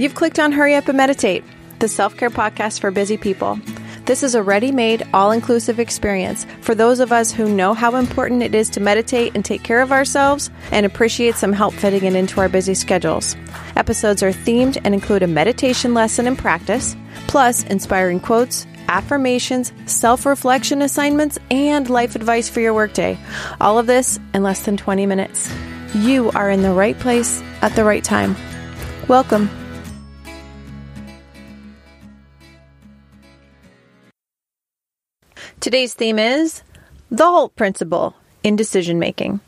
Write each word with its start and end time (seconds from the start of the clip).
You've 0.00 0.14
clicked 0.14 0.38
on 0.38 0.52
Hurry 0.52 0.76
Up 0.76 0.88
and 0.88 0.96
Meditate, 0.96 1.44
the 1.78 1.86
self 1.86 2.16
care 2.16 2.30
podcast 2.30 2.80
for 2.80 2.90
busy 2.90 3.18
people. 3.18 3.60
This 4.06 4.22
is 4.22 4.34
a 4.34 4.42
ready 4.42 4.72
made, 4.72 5.06
all 5.12 5.30
inclusive 5.30 5.78
experience 5.78 6.46
for 6.62 6.74
those 6.74 7.00
of 7.00 7.12
us 7.12 7.30
who 7.30 7.54
know 7.54 7.74
how 7.74 7.94
important 7.96 8.42
it 8.42 8.54
is 8.54 8.70
to 8.70 8.80
meditate 8.80 9.32
and 9.34 9.44
take 9.44 9.62
care 9.62 9.82
of 9.82 9.92
ourselves 9.92 10.48
and 10.72 10.86
appreciate 10.86 11.34
some 11.34 11.52
help 11.52 11.74
fitting 11.74 12.04
it 12.04 12.16
into 12.16 12.40
our 12.40 12.48
busy 12.48 12.72
schedules. 12.72 13.36
Episodes 13.76 14.22
are 14.22 14.32
themed 14.32 14.80
and 14.84 14.94
include 14.94 15.22
a 15.22 15.26
meditation 15.26 15.92
lesson 15.92 16.26
and 16.26 16.38
practice, 16.38 16.96
plus 17.26 17.62
inspiring 17.64 18.20
quotes, 18.20 18.66
affirmations, 18.88 19.70
self 19.84 20.24
reflection 20.24 20.80
assignments, 20.80 21.38
and 21.50 21.90
life 21.90 22.16
advice 22.16 22.48
for 22.48 22.60
your 22.60 22.72
workday. 22.72 23.18
All 23.60 23.78
of 23.78 23.86
this 23.86 24.18
in 24.32 24.42
less 24.42 24.64
than 24.64 24.78
20 24.78 25.04
minutes. 25.04 25.52
You 25.94 26.30
are 26.30 26.48
in 26.48 26.62
the 26.62 26.72
right 26.72 26.98
place 26.98 27.42
at 27.60 27.76
the 27.76 27.84
right 27.84 28.02
time. 28.02 28.34
Welcome. 29.06 29.50
Today's 35.60 35.92
theme 35.92 36.18
is 36.18 36.62
the 37.10 37.26
HALT 37.26 37.54
Principle 37.54 38.16
in 38.42 38.56
decision 38.56 38.98
making. 38.98 39.40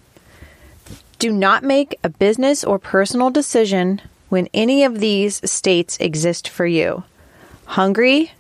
Do 1.19 1.33
not 1.33 1.65
make 1.65 1.99
a 2.05 2.11
business 2.11 2.63
or 2.63 2.79
personal 2.79 3.31
decision 3.31 4.03
when 4.29 4.47
any 4.53 4.85
of 4.85 5.01
these 5.01 5.41
states 5.51 5.97
exist 6.01 6.49
for 6.49 6.67
you 6.67 7.05
hungry, 7.65 8.33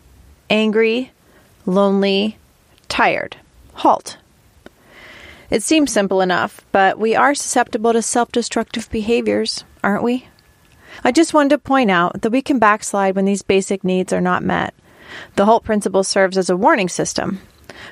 angry, 0.50 1.12
lonely, 1.64 2.36
tired. 2.90 3.38
Halt. 3.72 4.18
It 5.48 5.62
seems 5.62 5.90
simple 5.90 6.20
enough, 6.20 6.60
but 6.72 6.98
we 6.98 7.16
are 7.16 7.34
susceptible 7.34 7.94
to 7.94 8.02
self 8.02 8.30
destructive 8.32 8.90
behaviors, 8.90 9.64
aren't 9.82 10.02
we? 10.02 10.28
I 11.02 11.10
just 11.10 11.32
wanted 11.32 11.50
to 11.50 11.58
point 11.58 11.90
out 11.90 12.20
that 12.20 12.32
we 12.32 12.42
can 12.42 12.58
backslide 12.58 13.16
when 13.16 13.24
these 13.24 13.40
basic 13.40 13.82
needs 13.82 14.12
are 14.12 14.20
not 14.20 14.44
met. 14.44 14.74
The 15.36 15.46
HALT 15.46 15.64
Principle 15.64 16.04
serves 16.04 16.36
as 16.36 16.50
a 16.50 16.56
warning 16.56 16.90
system. 16.90 17.40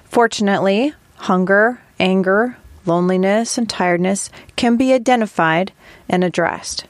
Fortunately, 0.04 0.94
hunger, 1.16 1.80
anger, 1.98 2.56
loneliness, 2.86 3.58
and 3.58 3.68
tiredness 3.68 4.30
can 4.56 4.76
be 4.76 4.92
identified 4.92 5.72
and 6.08 6.24
addressed. 6.24 6.84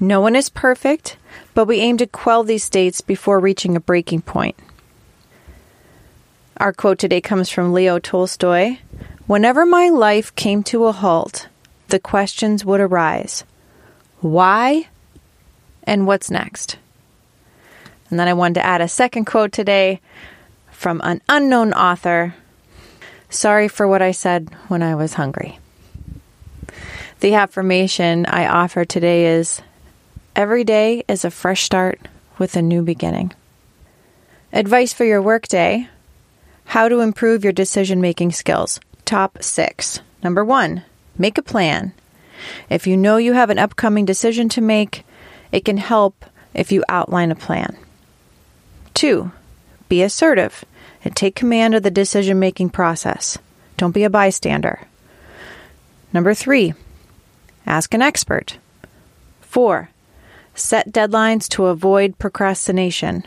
No 0.00 0.20
one 0.20 0.36
is 0.36 0.48
perfect, 0.48 1.16
but 1.54 1.66
we 1.66 1.80
aim 1.80 1.96
to 1.98 2.06
quell 2.06 2.42
these 2.42 2.64
states 2.64 3.00
before 3.00 3.38
reaching 3.38 3.76
a 3.76 3.80
breaking 3.80 4.22
point. 4.22 4.56
Our 6.56 6.72
quote 6.72 6.98
today 6.98 7.20
comes 7.20 7.50
from 7.50 7.72
Leo 7.72 7.98
Tolstoy 7.98 8.78
Whenever 9.26 9.64
my 9.64 9.88
life 9.88 10.34
came 10.34 10.62
to 10.64 10.84
a 10.84 10.92
halt, 10.92 11.48
the 11.88 11.98
questions 11.98 12.64
would 12.64 12.80
arise 12.80 13.44
why 14.20 14.88
and 15.82 16.06
what's 16.06 16.30
next? 16.30 16.78
And 18.08 18.18
then 18.18 18.26
I 18.26 18.32
wanted 18.32 18.54
to 18.54 18.66
add 18.66 18.80
a 18.80 18.88
second 18.88 19.26
quote 19.26 19.52
today 19.52 20.00
from 20.84 21.00
an 21.02 21.22
unknown 21.30 21.72
author. 21.72 22.34
Sorry 23.30 23.68
for 23.68 23.88
what 23.88 24.02
I 24.02 24.10
said 24.10 24.50
when 24.68 24.82
I 24.82 24.94
was 24.94 25.14
hungry. 25.14 25.58
The 27.20 27.36
affirmation 27.36 28.26
I 28.26 28.46
offer 28.46 28.84
today 28.84 29.38
is 29.38 29.62
Every 30.36 30.62
day 30.62 31.02
is 31.08 31.24
a 31.24 31.30
fresh 31.30 31.62
start 31.62 31.98
with 32.36 32.54
a 32.54 32.60
new 32.60 32.82
beginning. 32.82 33.32
Advice 34.52 34.92
for 34.92 35.06
your 35.06 35.22
workday 35.22 35.88
How 36.66 36.90
to 36.90 37.00
improve 37.00 37.44
your 37.44 37.54
decision 37.54 38.02
making 38.02 38.32
skills. 38.32 38.78
Top 39.06 39.42
six. 39.42 40.00
Number 40.22 40.44
one, 40.44 40.82
make 41.16 41.38
a 41.38 41.42
plan. 41.42 41.94
If 42.68 42.86
you 42.86 42.98
know 42.98 43.16
you 43.16 43.32
have 43.32 43.48
an 43.48 43.58
upcoming 43.58 44.04
decision 44.04 44.50
to 44.50 44.60
make, 44.60 45.06
it 45.50 45.64
can 45.64 45.78
help 45.78 46.26
if 46.52 46.70
you 46.70 46.84
outline 46.90 47.30
a 47.30 47.34
plan. 47.34 47.74
Two, 48.92 49.32
be 49.88 50.02
assertive 50.02 50.62
and 51.04 51.14
take 51.14 51.36
command 51.36 51.74
of 51.74 51.82
the 51.82 51.90
decision 51.90 52.38
making 52.38 52.70
process. 52.70 53.38
Don't 53.76 53.92
be 53.92 54.04
a 54.04 54.10
bystander. 54.10 54.80
Number 56.12 56.34
three, 56.34 56.74
ask 57.66 57.92
an 57.92 58.02
expert. 58.02 58.58
Four, 59.40 59.90
set 60.54 60.90
deadlines 60.90 61.48
to 61.50 61.66
avoid 61.66 62.18
procrastination. 62.18 63.24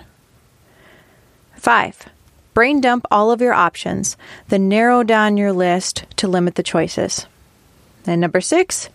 Five, 1.56 2.06
brain 2.54 2.82
dump 2.82 3.06
all 3.12 3.32
of 3.32 3.42
your 3.42 3.54
options, 3.54 4.18
then 4.48 4.68
narrow 4.68 5.04
down 5.04 5.38
your 5.38 5.54
list 5.54 6.06
to 6.18 6.28
limit 6.28 6.56
the 6.56 6.64
choices. 6.64 7.28
And 8.06 8.22
number 8.22 8.42
six, 8.42 8.90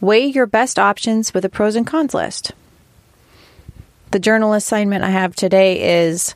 weigh 0.00 0.26
your 0.26 0.46
best 0.46 0.78
options 0.78 1.34
with 1.34 1.44
a 1.44 1.48
pros 1.48 1.74
and 1.76 1.86
cons 1.86 2.14
list. 2.14 2.52
The 4.12 4.18
journal 4.18 4.54
assignment 4.54 5.04
I 5.04 5.10
have 5.10 5.36
today 5.36 6.04
is 6.06 6.34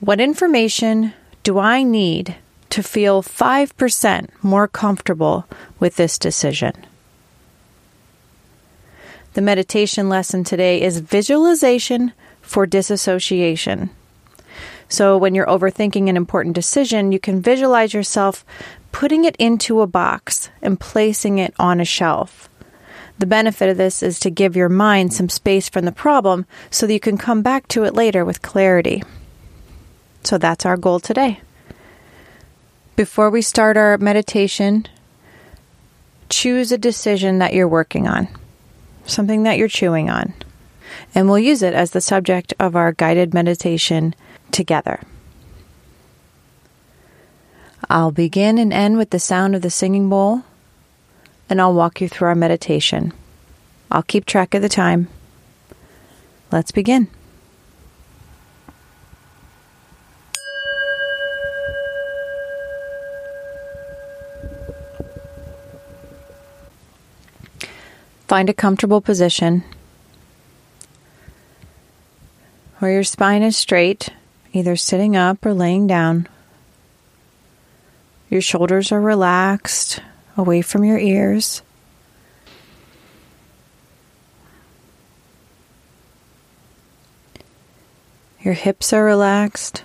What 0.00 0.20
information 0.20 1.14
do 1.42 1.58
I 1.58 1.82
need 1.82 2.36
to 2.68 2.82
feel 2.82 3.22
5% 3.22 4.28
more 4.42 4.68
comfortable 4.68 5.46
with 5.80 5.96
this 5.96 6.18
decision? 6.18 6.74
The 9.32 9.40
meditation 9.40 10.10
lesson 10.10 10.44
today 10.44 10.82
is 10.82 10.98
visualization 11.00 12.12
for 12.42 12.66
disassociation. 12.66 13.88
So, 14.90 15.16
when 15.16 15.34
you're 15.34 15.46
overthinking 15.46 16.10
an 16.10 16.16
important 16.16 16.54
decision, 16.54 17.10
you 17.10 17.18
can 17.18 17.40
visualize 17.40 17.94
yourself 17.94 18.44
putting 18.92 19.24
it 19.24 19.34
into 19.36 19.80
a 19.80 19.86
box 19.86 20.50
and 20.60 20.78
placing 20.78 21.38
it 21.38 21.54
on 21.58 21.80
a 21.80 21.86
shelf. 21.86 22.50
The 23.18 23.26
benefit 23.26 23.70
of 23.70 23.78
this 23.78 24.02
is 24.02 24.20
to 24.20 24.30
give 24.30 24.56
your 24.56 24.68
mind 24.68 25.14
some 25.14 25.30
space 25.30 25.70
from 25.70 25.86
the 25.86 25.90
problem 25.90 26.44
so 26.70 26.86
that 26.86 26.92
you 26.92 27.00
can 27.00 27.16
come 27.16 27.40
back 27.40 27.66
to 27.68 27.84
it 27.84 27.94
later 27.94 28.26
with 28.26 28.42
clarity. 28.42 29.02
So 30.26 30.38
that's 30.38 30.66
our 30.66 30.76
goal 30.76 30.98
today. 30.98 31.40
Before 32.96 33.30
we 33.30 33.42
start 33.42 33.76
our 33.76 33.96
meditation, 33.96 34.88
choose 36.28 36.72
a 36.72 36.78
decision 36.78 37.38
that 37.38 37.54
you're 37.54 37.68
working 37.68 38.08
on, 38.08 38.26
something 39.04 39.44
that 39.44 39.56
you're 39.56 39.68
chewing 39.68 40.10
on, 40.10 40.34
and 41.14 41.28
we'll 41.28 41.38
use 41.38 41.62
it 41.62 41.74
as 41.74 41.92
the 41.92 42.00
subject 42.00 42.52
of 42.58 42.74
our 42.74 42.90
guided 42.90 43.34
meditation 43.34 44.16
together. 44.50 45.00
I'll 47.88 48.10
begin 48.10 48.58
and 48.58 48.72
end 48.72 48.98
with 48.98 49.10
the 49.10 49.20
sound 49.20 49.54
of 49.54 49.62
the 49.62 49.70
singing 49.70 50.08
bowl 50.08 50.42
and 51.48 51.60
I'll 51.60 51.72
walk 51.72 52.00
you 52.00 52.08
through 52.08 52.26
our 52.26 52.34
meditation. 52.34 53.12
I'll 53.92 54.02
keep 54.02 54.26
track 54.26 54.54
of 54.54 54.62
the 54.62 54.68
time. 54.68 55.06
Let's 56.50 56.72
begin. 56.72 57.06
Find 68.26 68.50
a 68.50 68.54
comfortable 68.54 69.00
position 69.00 69.62
where 72.78 72.90
your 72.90 73.04
spine 73.04 73.42
is 73.42 73.56
straight, 73.56 74.08
either 74.52 74.74
sitting 74.74 75.16
up 75.16 75.46
or 75.46 75.54
laying 75.54 75.86
down. 75.86 76.28
Your 78.28 78.40
shoulders 78.40 78.90
are 78.90 79.00
relaxed 79.00 80.00
away 80.36 80.60
from 80.60 80.84
your 80.84 80.98
ears. 80.98 81.62
Your 88.40 88.54
hips 88.54 88.92
are 88.92 89.04
relaxed. 89.04 89.84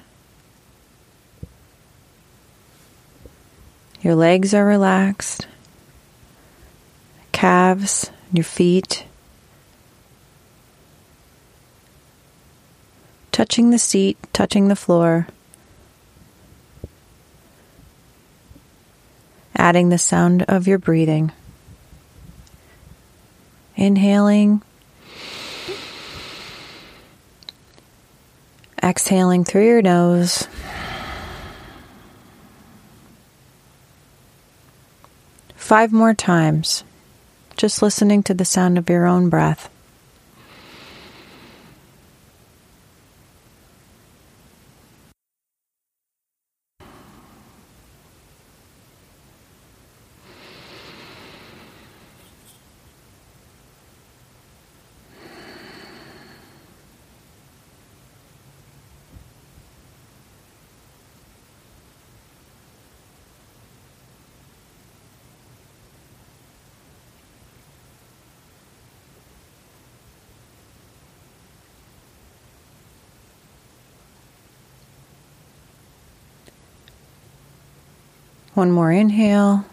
Your 4.02 4.16
legs 4.16 4.54
are 4.56 4.66
relaxed. 4.66 5.48
Calves, 7.32 8.10
your 8.32 8.44
feet. 8.44 9.06
Touching 13.32 13.70
the 13.70 13.80
seat, 13.80 14.18
touching 14.34 14.68
the 14.68 14.76
floor. 14.76 15.28
adding 19.62 19.90
the 19.90 19.98
sound 19.98 20.42
of 20.48 20.68
your 20.68 20.80
breathing. 20.80 21.32
Inhaling, 23.76 24.64
exhaling 28.82 29.44
through 29.44 29.66
your 29.66 29.82
nose. 29.84 30.48
Five 35.56 35.94
more 35.94 36.16
times, 36.16 36.84
just 37.62 37.84
listening 37.84 38.24
to 38.24 38.34
the 38.34 38.44
sound 38.44 38.76
of 38.80 38.90
your 38.90 39.06
own 39.06 39.30
breath. 39.30 39.71
One 78.54 78.72
more 78.72 78.92
inhale. 78.92 79.66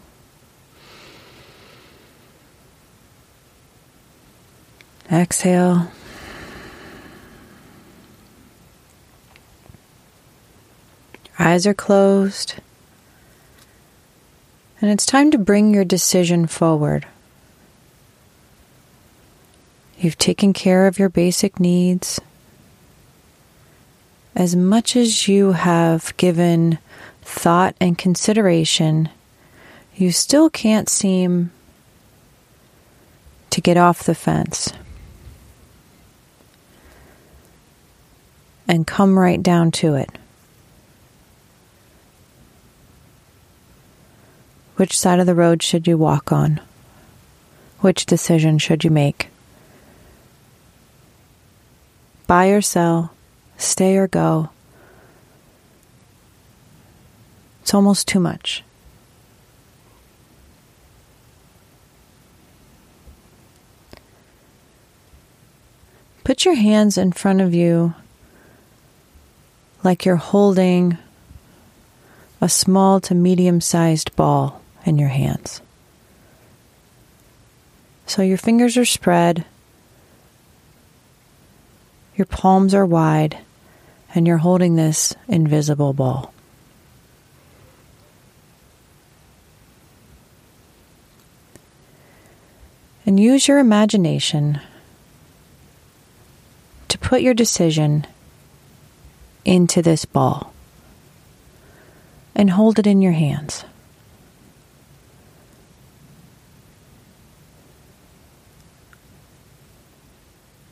Exhale. 5.11 5.91
Eyes 11.37 11.65
are 11.65 11.73
closed. 11.73 12.55
And 14.81 14.89
it's 14.91 15.05
time 15.05 15.31
to 15.31 15.37
bring 15.37 15.73
your 15.73 15.83
decision 15.83 16.47
forward. 16.47 17.05
You've 19.97 20.17
taken 20.17 20.53
care 20.53 20.87
of 20.87 20.97
your 20.97 21.09
basic 21.09 21.59
needs. 21.59 22.21
As 24.35 24.55
much 24.55 24.95
as 24.95 25.27
you 25.27 25.51
have 25.51 26.15
given 26.15 26.77
thought 27.29 27.75
and 27.79 27.97
consideration, 27.97 29.09
you 29.95 30.11
still 30.11 30.49
can't 30.49 30.89
seem 30.89 31.51
to 33.51 33.61
get 33.61 33.77
off 33.77 34.03
the 34.03 34.15
fence 34.15 34.73
and 38.67 38.85
come 38.85 39.17
right 39.17 39.41
down 39.41 39.71
to 39.71 39.95
it. 39.95 40.09
Which 44.75 44.97
side 44.97 45.19
of 45.19 45.25
the 45.25 45.35
road 45.35 45.61
should 45.61 45.87
you 45.87 45.97
walk 45.97 46.31
on? 46.31 46.59
Which 47.79 48.05
decision 48.05 48.57
should 48.57 48.83
you 48.83 48.89
make? 48.91 49.29
Buy 52.27 52.47
or 52.47 52.61
sell, 52.61 53.11
stay 53.57 53.97
or 53.97 54.07
go. 54.07 54.49
It's 57.69 57.75
almost 57.75 58.07
too 58.07 58.19
much. 58.19 58.63
Put 66.23 66.45
your 66.45 66.55
hands 66.55 66.97
in 66.97 67.11
front 67.11 67.41
of 67.41 67.53
you 67.53 67.93
like 69.83 70.03
you're 70.03 70.15
holding 70.15 70.97
a 72.41 72.49
small 72.49 72.99
to 73.01 73.13
medium 73.13 73.61
sized 73.61 74.15
ball 74.15 74.63
in 74.83 74.97
your 74.97 75.09
hands. 75.09 75.61
So 78.07 78.23
your 78.23 78.39
fingers 78.39 78.77
are 78.77 78.85
spread, 78.85 79.45
your 82.15 82.25
palms 82.25 82.73
are 82.73 82.87
wide, 82.87 83.37
and 84.15 84.25
you're 84.25 84.37
holding 84.37 84.75
this 84.75 85.13
invisible 85.27 85.93
ball. 85.93 86.33
And 93.09 93.19
use 93.19 93.47
your 93.47 93.57
imagination 93.57 94.61
to 96.89 96.97
put 96.99 97.23
your 97.23 97.33
decision 97.33 98.05
into 99.43 99.81
this 99.81 100.05
ball 100.05 100.53
and 102.35 102.51
hold 102.51 102.77
it 102.77 102.85
in 102.85 103.01
your 103.01 103.13
hands. 103.13 103.65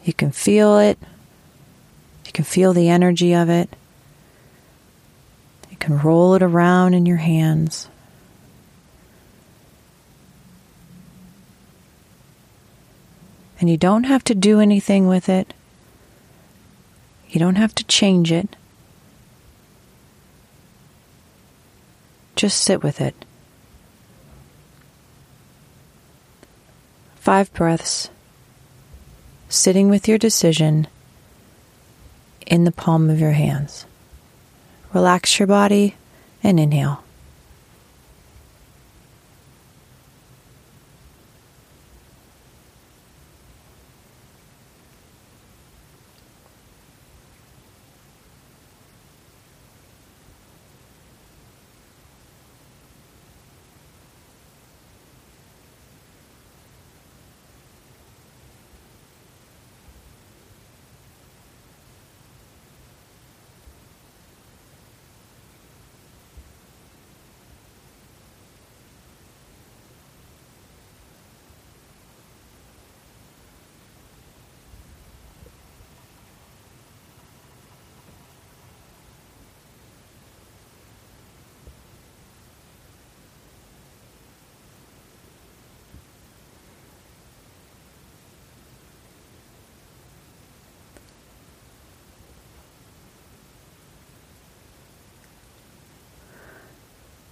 You 0.04 0.14
can 0.14 0.32
feel 0.32 0.78
it. 0.78 1.00
You 2.28 2.32
can 2.34 2.46
feel 2.46 2.72
the 2.72 2.90
energy 2.90 3.34
of 3.34 3.50
it. 3.50 3.68
You 5.72 5.78
can 5.78 5.98
roll 5.98 6.36
it 6.36 6.44
around 6.44 6.94
in 6.94 7.08
your 7.08 7.18
hands. 7.18 7.90
And 13.60 13.70
you 13.70 13.78
don't 13.78 14.04
have 14.04 14.24
to 14.26 14.36
do 14.36 14.60
anything 14.60 15.08
with 15.08 15.30
it. 15.30 15.54
You 17.30 17.40
don't 17.40 17.56
have 17.56 17.74
to 17.76 17.84
change 17.86 18.32
it. 18.32 18.56
Just 22.36 22.62
sit 22.62 22.84
with 22.84 23.02
it. 23.02 23.16
Five 27.16 27.52
breaths 27.54 28.10
sitting 29.50 29.90
with 29.90 30.08
your 30.08 30.18
decision 30.18 30.88
in 32.46 32.64
the 32.64 32.72
palm 32.72 33.10
of 33.10 33.20
your 33.20 33.32
hands. 33.32 33.86
Relax 34.94 35.40
your 35.40 35.48
body 35.48 35.96
and 36.44 36.60
inhale. 36.60 37.04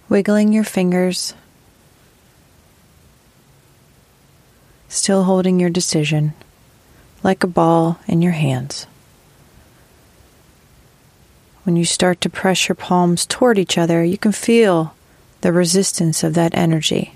Wiggling 0.08 0.52
your 0.52 0.64
fingers, 0.64 1.34
still 4.88 5.24
holding 5.24 5.58
your 5.58 5.70
decision 5.70 6.32
like 7.22 7.42
a 7.42 7.48
ball 7.48 7.98
in 8.06 8.22
your 8.22 8.32
hands. 8.32 8.86
When 11.64 11.74
you 11.74 11.84
start 11.84 12.20
to 12.20 12.30
press 12.30 12.68
your 12.68 12.76
palms 12.76 13.26
toward 13.26 13.58
each 13.58 13.76
other, 13.76 14.04
you 14.04 14.16
can 14.16 14.30
feel 14.30 14.94
the 15.40 15.52
resistance 15.52 16.22
of 16.22 16.34
that 16.34 16.56
energy. 16.56 17.15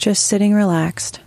Just 0.00 0.26
sitting 0.26 0.54
relaxed. 0.54 1.20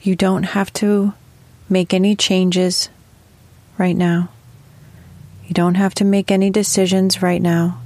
You 0.00 0.16
don't 0.16 0.44
have 0.44 0.72
to 0.74 1.12
make 1.68 1.92
any 1.92 2.16
changes 2.16 2.88
right 3.76 3.94
now. 3.94 4.30
You 5.46 5.52
don't 5.52 5.74
have 5.74 5.94
to 5.96 6.06
make 6.06 6.30
any 6.30 6.48
decisions 6.48 7.20
right 7.20 7.42
now. 7.42 7.82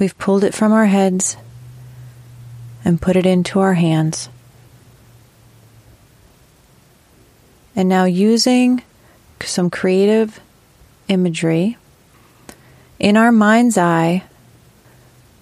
We've 0.00 0.18
pulled 0.18 0.42
it 0.42 0.54
from 0.54 0.72
our 0.72 0.86
heads 0.86 1.36
and 2.84 3.00
put 3.00 3.14
it 3.14 3.26
into 3.26 3.60
our 3.60 3.74
hands. 3.74 4.28
And 7.80 7.88
now 7.88 8.04
using 8.04 8.82
some 9.42 9.70
creative 9.70 10.38
imagery 11.08 11.78
in 12.98 13.16
our 13.16 13.32
mind's 13.32 13.78
eye 13.78 14.24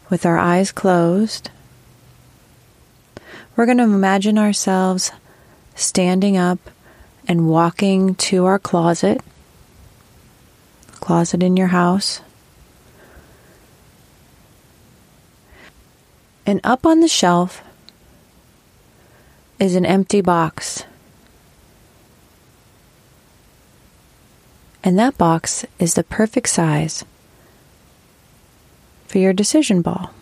with 0.09 0.25
our 0.25 0.39
eyes 0.39 0.71
closed, 0.71 1.51
we're 3.57 3.67
going 3.67 3.79
to 3.79 3.83
imagine 3.83 4.39
ourselves 4.39 5.11
standing 5.75 6.37
up 6.37 6.61
and 7.27 7.49
walking 7.49 8.15
to 8.15 8.45
our 8.45 8.61
closet, 8.61 9.21
closet 10.93 11.43
in 11.43 11.57
your 11.57 11.67
house. 11.67 12.21
And 16.47 16.61
up 16.63 16.87
on 16.87 17.01
the 17.01 17.09
shelf 17.09 17.63
is 19.59 19.75
an 19.75 19.85
empty 19.85 20.21
box 20.21 20.85
And 24.83 24.99
that 24.99 25.19
box 25.19 25.67
is 25.79 25.95
the 25.95 26.05
perfect 26.05 26.49
size 26.49 27.05
for 29.07 29.19
your 29.19 29.33
decision 29.33 29.83
ball. 29.83 30.13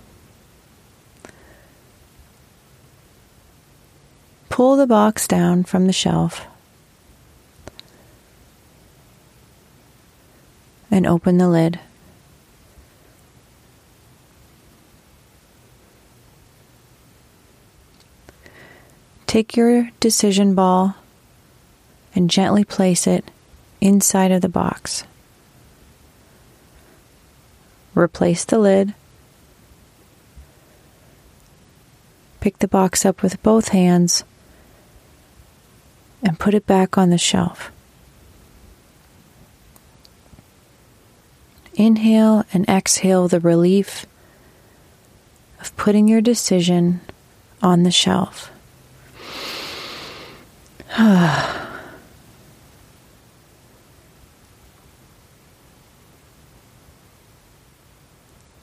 Pull 4.48 4.76
the 4.76 4.86
box 4.86 5.26
down 5.26 5.64
from 5.64 5.86
the 5.86 5.92
shelf 5.92 6.46
and 10.90 11.06
open 11.06 11.36
the 11.36 11.48
lid. 11.48 11.78
Take 19.26 19.56
your 19.56 19.90
decision 20.00 20.54
ball 20.54 20.94
and 22.14 22.30
gently 22.30 22.64
place 22.64 23.06
it 23.06 23.30
inside 23.80 24.32
of 24.32 24.42
the 24.42 24.48
box. 24.48 25.04
Replace 27.94 28.44
the 28.44 28.58
lid. 28.58 28.94
Pick 32.40 32.58
the 32.58 32.68
box 32.68 33.04
up 33.04 33.22
with 33.22 33.42
both 33.42 33.68
hands 33.68 34.24
and 36.22 36.38
put 36.38 36.54
it 36.54 36.66
back 36.66 36.98
on 36.98 37.10
the 37.10 37.18
shelf. 37.18 37.72
Inhale 41.74 42.44
and 42.52 42.68
exhale 42.68 43.28
the 43.28 43.40
relief 43.40 44.06
of 45.60 45.76
putting 45.76 46.06
your 46.06 46.20
decision 46.20 47.00
on 47.62 47.82
the 47.82 47.90
shelf. 47.90 48.50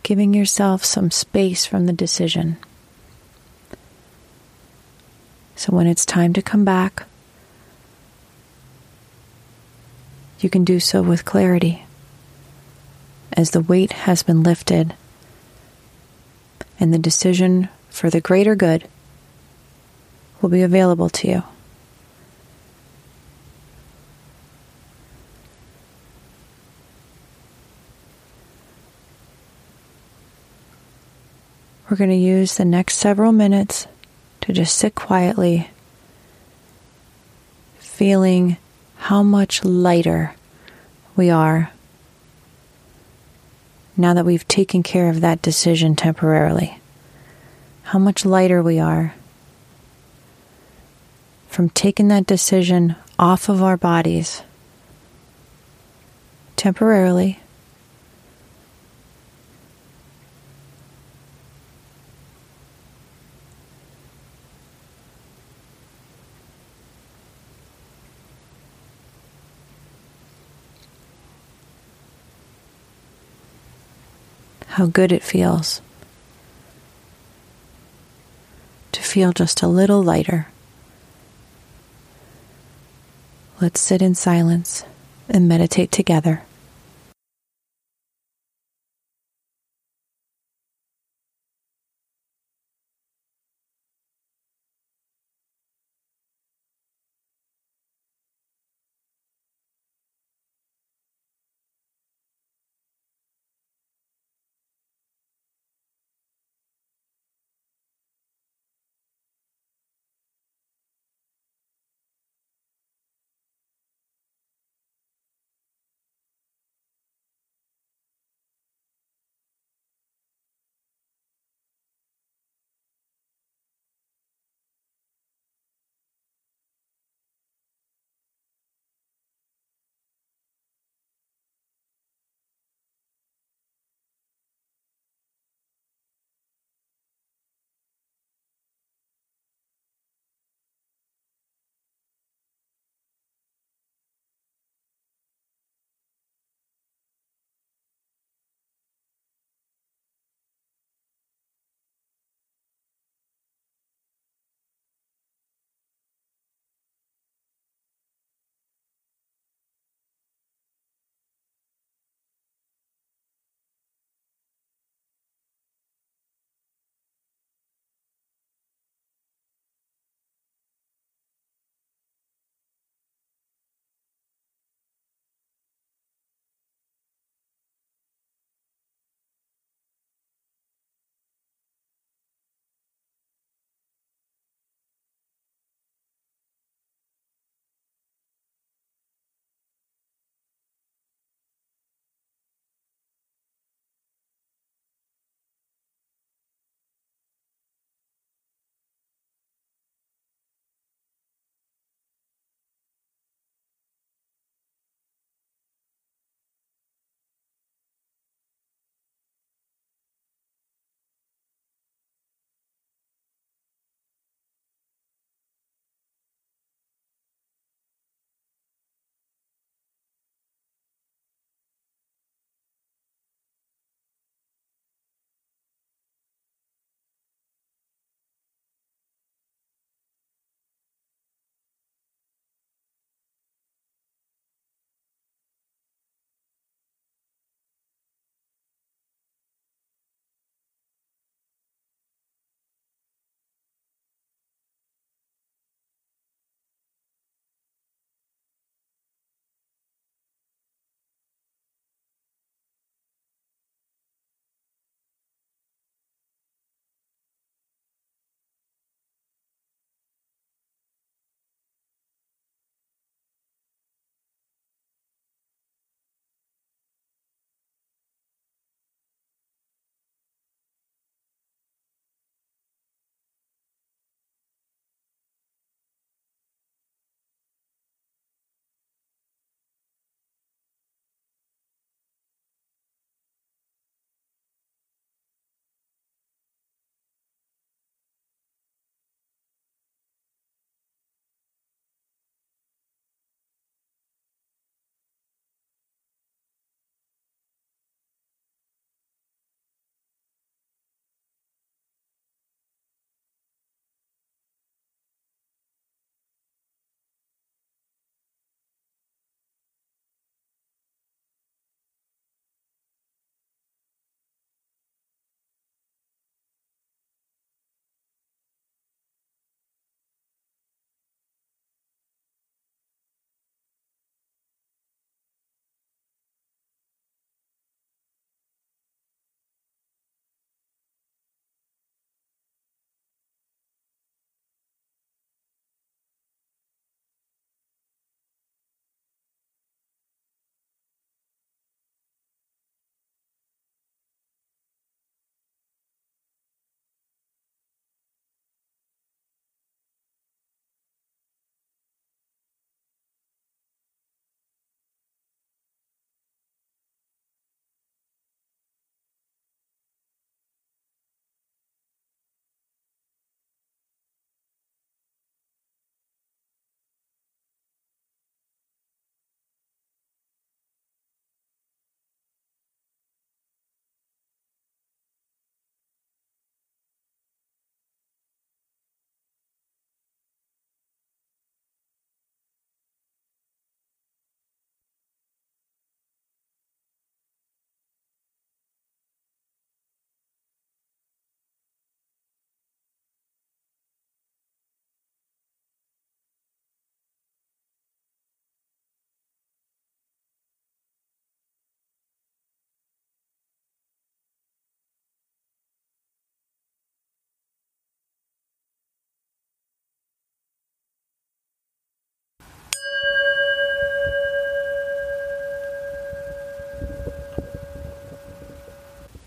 Giving 0.03 0.33
yourself 0.33 0.83
some 0.83 1.12
space 1.12 1.65
from 1.65 1.86
the 1.86 1.93
decision. 1.93 2.57
So 5.55 5.72
when 5.72 5.88
it's 5.88 6.05
time 6.05 6.33
to 6.33 6.41
come 6.41 6.65
back, 6.65 7.05
you 10.39 10.50
can 10.50 10.65
do 10.65 10.79
so 10.79 11.01
with 11.01 11.24
clarity 11.24 11.86
as 13.31 13.51
the 13.51 13.62
weight 13.62 13.93
has 13.93 14.24
been 14.24 14.43
lifted 14.43 14.93
and 16.79 16.93
the 16.93 17.00
decision 17.00 17.69
for 17.89 18.10
the 18.10 18.22
greater 18.22 18.55
good 18.55 18.88
will 20.41 20.50
be 20.50 20.62
available 20.62 21.10
to 21.10 21.27
you. 21.27 21.43
We're 31.93 31.97
going 31.97 32.09
to 32.09 32.15
use 32.15 32.57
the 32.57 32.65
next 32.65 32.95
several 32.95 33.31
minutes 33.31 33.85
to 34.41 34.51
just 34.51 34.75
sit 34.75 34.95
quietly, 34.95 35.69
feeling 37.77 38.57
how 38.95 39.21
much 39.21 39.63
lighter 39.63 40.33
we 41.15 41.29
are 41.29 41.71
now 43.95 44.15
that 44.15 44.25
we've 44.25 44.47
taken 44.47 44.81
care 44.81 45.07
of 45.12 45.21
that 45.21 45.43
decision 45.43 45.95
temporarily. 45.95 46.79
How 47.83 48.00
much 48.00 48.25
lighter 48.25 48.63
we 48.63 48.79
are 48.79 49.13
from 51.47 51.69
taking 51.69 52.07
that 52.07 52.25
decision 52.25 52.95
off 53.19 53.50
of 53.50 53.62
our 53.62 53.77
bodies 53.77 54.41
temporarily 56.55 57.39
how 74.74 74.88
good 74.88 75.12
it 75.12 75.22
feels 75.22 75.82
to 78.92 79.03
feel 79.03 79.32
just 79.32 79.62
a 79.62 79.68
little 79.68 80.01
lighter. 80.01 80.48
Let's 83.62 83.80
sit 83.80 84.01
in 84.01 84.15
silence 84.15 84.84
and 85.30 85.48
meditate 85.48 85.92
together. 85.92 86.42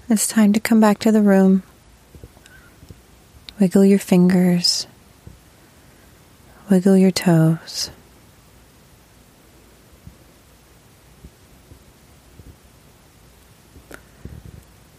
It's 0.08 0.28
time 0.28 0.52
to 0.52 0.60
come 0.60 0.80
back 0.80 0.98
to 1.00 1.12
the 1.12 1.22
room. 1.22 1.62
Wiggle 3.58 3.84
your 3.84 3.98
fingers, 3.98 4.86
wiggle 6.70 6.96
your 6.96 7.10
toes. 7.10 7.90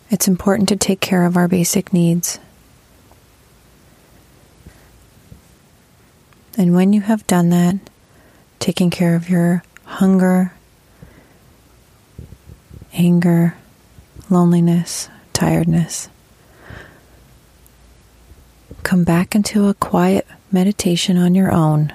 It's 0.09 0.27
important 0.27 0.69
to 0.69 0.75
take 0.75 1.01
care 1.01 1.25
of 1.25 1.37
our 1.37 1.47
basic 1.47 1.93
needs. 1.93 2.39
And 6.57 6.73
when 6.73 6.91
you 6.91 7.01
have 7.01 7.27
done 7.27 7.49
that, 7.49 7.75
taking 8.57 8.89
care 8.89 9.15
of 9.15 9.29
your 9.29 9.63
hunger, 9.83 10.53
anger, 12.93 13.55
loneliness, 14.29 15.09
tiredness, 15.33 16.09
come 18.83 19.03
back 19.03 19.35
into 19.35 19.67
a 19.67 19.73
quiet 19.73 20.27
meditation 20.51 21.17
on 21.17 21.35
your 21.35 21.51
own 21.51 21.93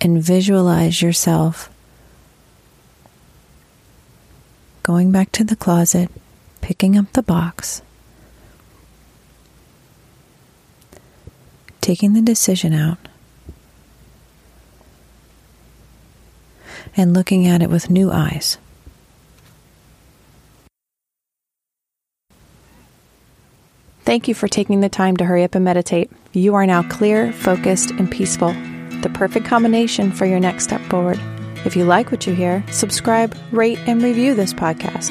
and 0.00 0.22
visualize 0.22 1.02
yourself 1.02 1.70
going 4.82 5.12
back 5.12 5.30
to 5.32 5.44
the 5.44 5.56
closet, 5.56 6.10
picking 6.60 6.96
up 6.96 7.12
the 7.12 7.22
box, 7.22 7.82
taking 11.80 12.14
the 12.14 12.22
decision 12.22 12.72
out, 12.72 12.98
and 16.96 17.12
looking 17.12 17.46
at 17.46 17.60
it 17.60 17.68
with 17.68 17.90
new 17.90 18.10
eyes. 18.10 18.56
Thank 24.08 24.26
you 24.26 24.32
for 24.32 24.48
taking 24.48 24.80
the 24.80 24.88
time 24.88 25.18
to 25.18 25.26
hurry 25.26 25.44
up 25.44 25.54
and 25.54 25.66
meditate. 25.66 26.10
You 26.32 26.54
are 26.54 26.64
now 26.64 26.82
clear, 26.82 27.30
focused, 27.30 27.90
and 27.90 28.10
peaceful, 28.10 28.54
the 29.02 29.10
perfect 29.12 29.44
combination 29.44 30.12
for 30.12 30.24
your 30.24 30.40
next 30.40 30.64
step 30.64 30.80
forward. 30.88 31.20
If 31.66 31.76
you 31.76 31.84
like 31.84 32.10
what 32.10 32.26
you 32.26 32.32
hear, 32.32 32.64
subscribe, 32.70 33.36
rate, 33.52 33.78
and 33.80 34.00
review 34.00 34.34
this 34.34 34.54
podcast. 34.54 35.10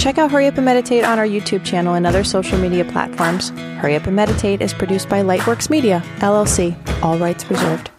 Check 0.00 0.16
out 0.16 0.30
Hurry 0.30 0.46
Up 0.46 0.56
and 0.56 0.64
Meditate 0.64 1.04
on 1.04 1.18
our 1.18 1.26
YouTube 1.26 1.62
channel 1.62 1.92
and 1.92 2.06
other 2.06 2.24
social 2.24 2.56
media 2.56 2.86
platforms. 2.86 3.50
Hurry 3.80 3.96
Up 3.96 4.06
and 4.06 4.16
Meditate 4.16 4.62
is 4.62 4.72
produced 4.72 5.10
by 5.10 5.20
Lightworks 5.20 5.68
Media, 5.68 6.02
LLC, 6.20 6.74
all 7.02 7.18
rights 7.18 7.50
reserved. 7.50 7.90